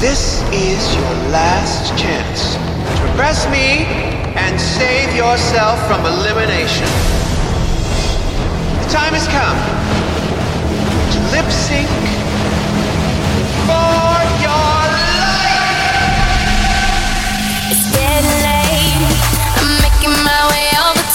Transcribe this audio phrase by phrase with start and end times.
[0.00, 3.82] This is your last chance to impress me
[4.38, 6.86] and save yourself from elimination.
[8.78, 9.58] The time has come
[11.10, 12.17] to lip sync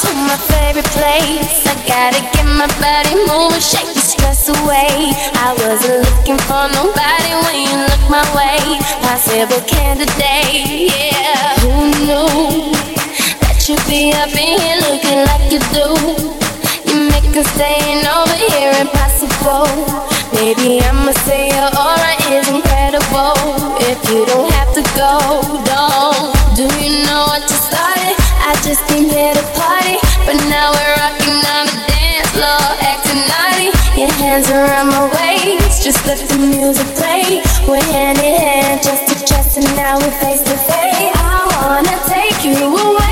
[0.03, 1.63] to my favorite place.
[1.65, 5.15] I gotta get my body moving, shake the stress away.
[5.39, 8.59] I wasn't looking for nobody when you look my way.
[9.05, 11.55] Possible candidate, yeah.
[11.63, 11.71] Who
[12.03, 12.71] knew
[13.43, 15.87] that you'd be up in here looking like you do?
[16.89, 19.71] You make us staying over here impossible.
[20.35, 23.39] Maybe I'ma say your aura is incredible.
[23.87, 25.13] If you don't have to go,
[25.63, 26.35] don't.
[26.57, 28.12] Do you know what you started?
[28.45, 29.95] I just came here to party,
[30.27, 33.71] but now we're rocking on the dance floor, acting naughty.
[33.95, 37.41] Your hands around my waist, just let the music play.
[37.67, 41.15] We're hand in hand, just to chest, and now we're face to face.
[41.15, 43.02] I wanna take you away,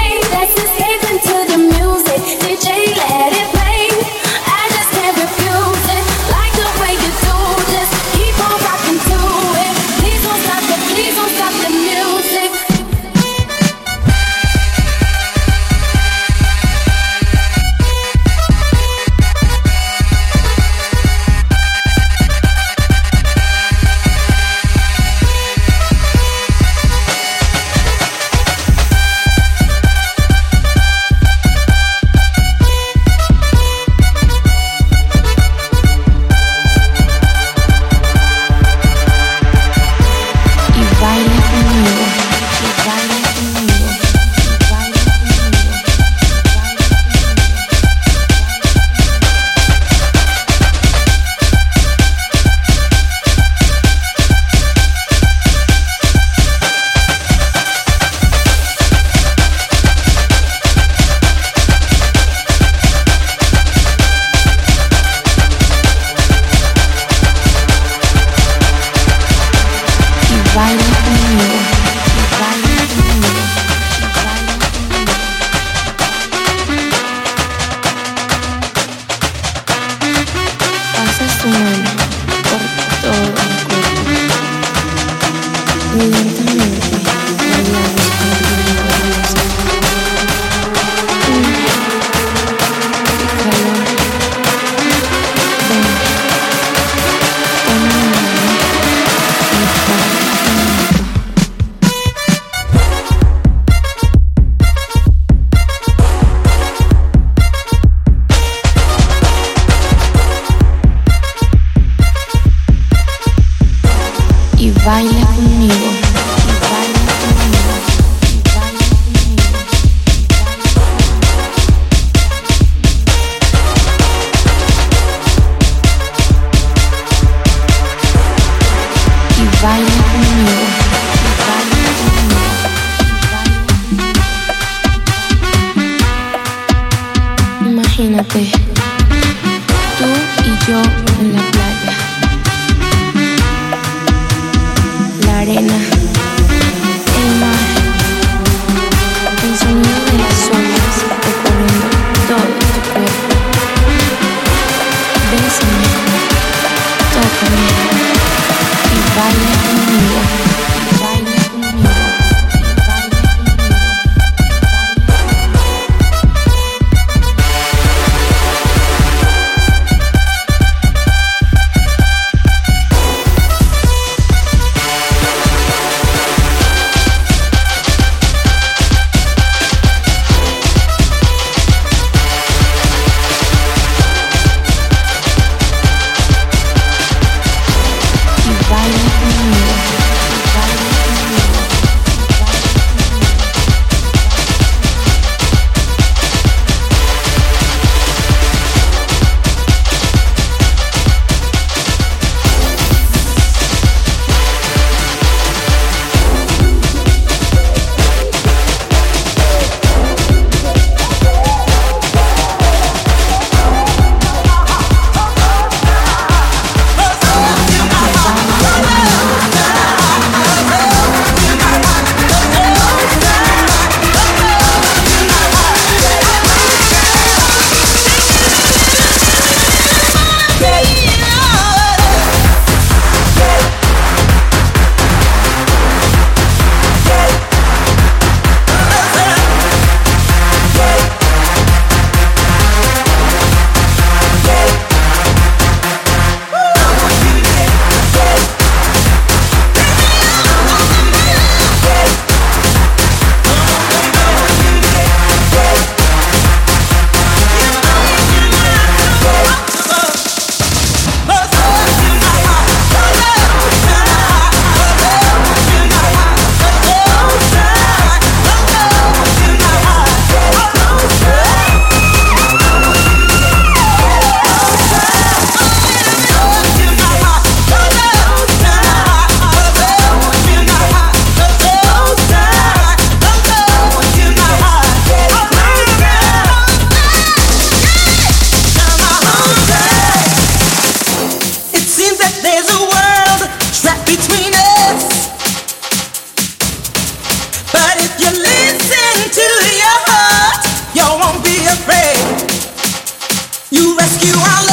[304.24, 304.71] Yeah.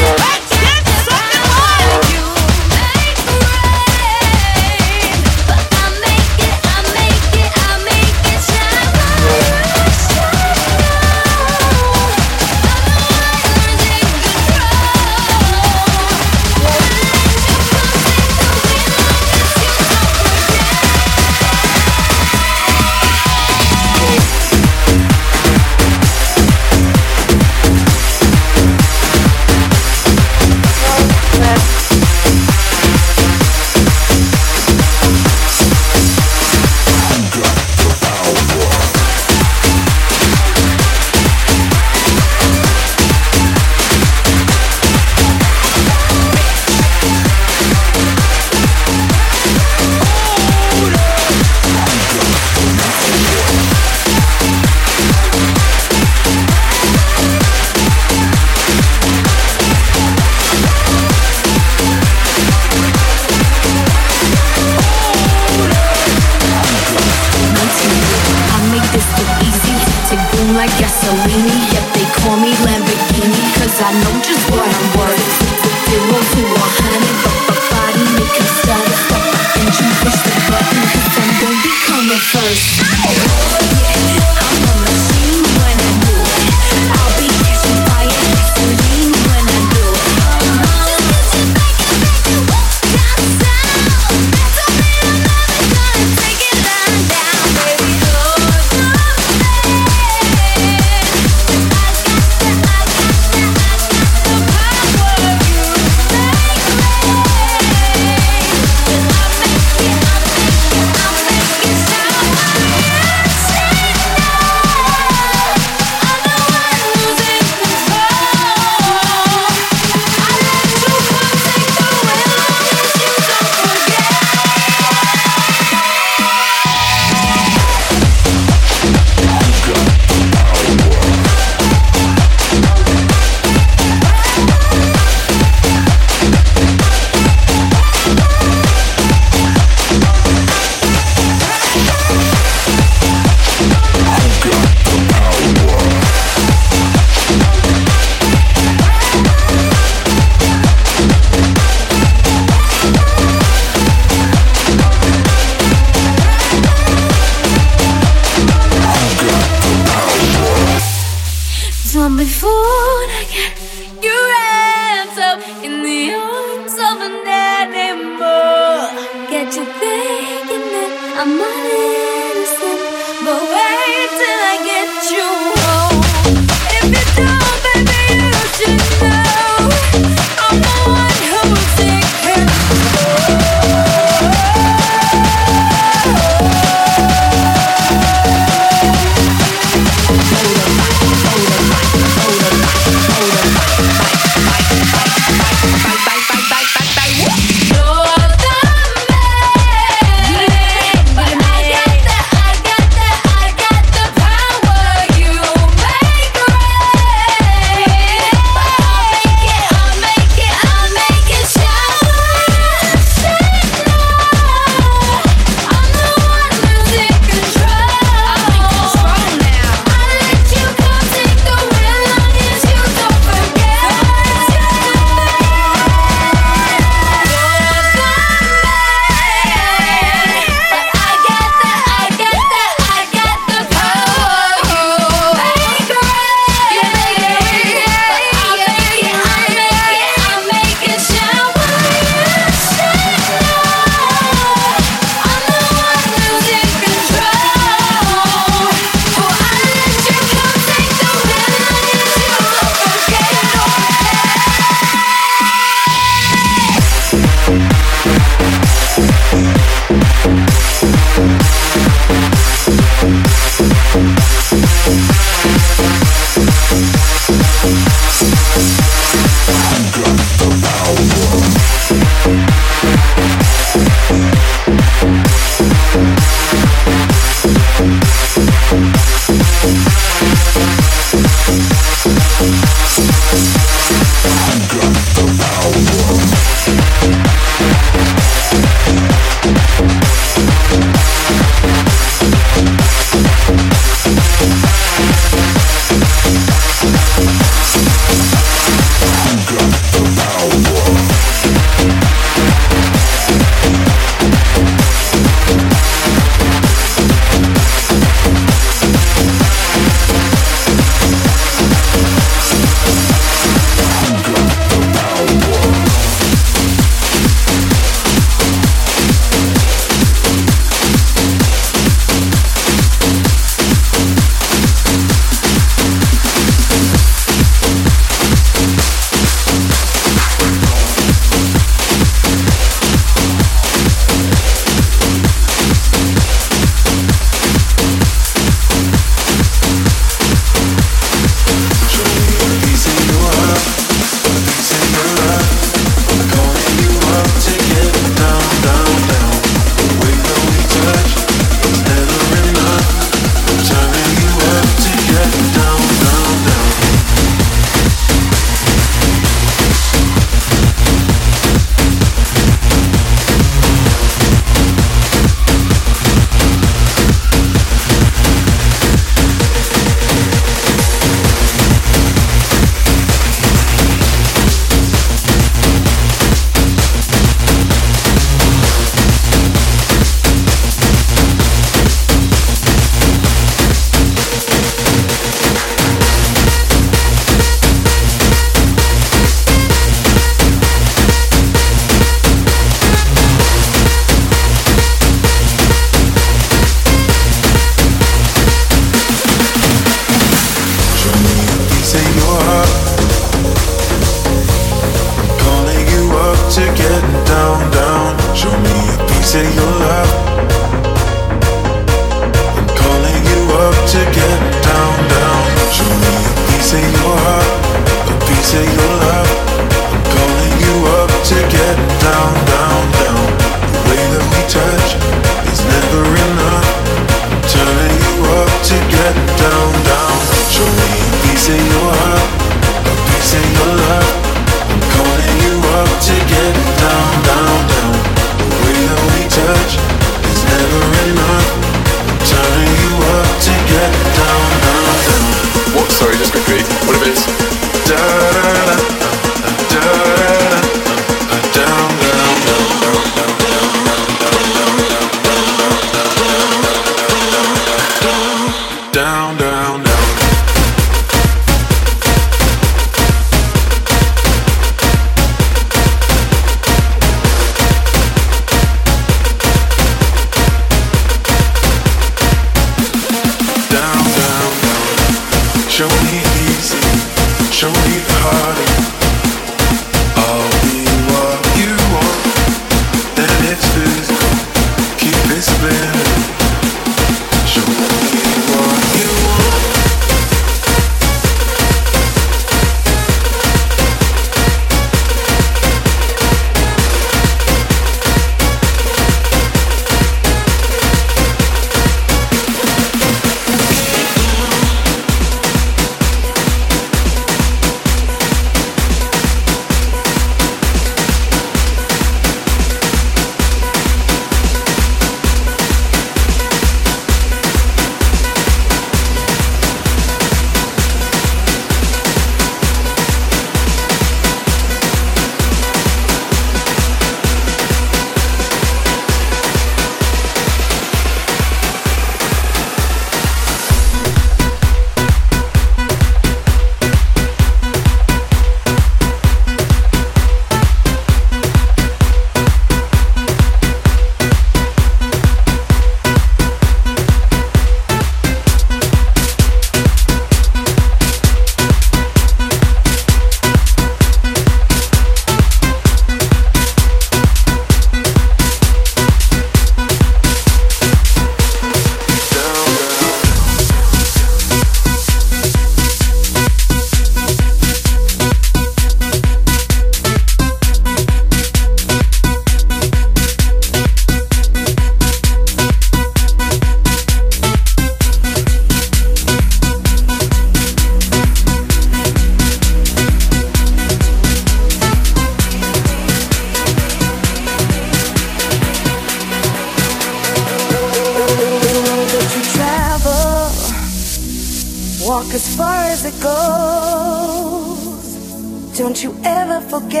[599.02, 600.00] You ever forget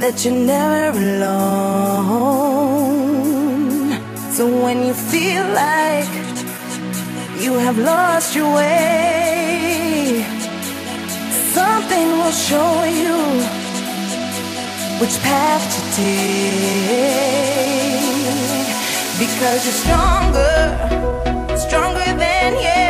[0.00, 2.46] that you're never alone.
[4.32, 6.08] So when you feel like
[7.44, 10.24] you have lost your way,
[11.52, 13.16] something will show you
[14.98, 16.40] which path to take.
[19.18, 20.56] Because you're stronger,
[21.58, 22.85] stronger than yeah.